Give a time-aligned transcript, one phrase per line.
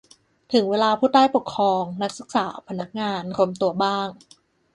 [0.53, 4.07] ถึงเวลาผู้ใต้ปกครอง นักศึกษา พนักงาน รวมตัวบ้าง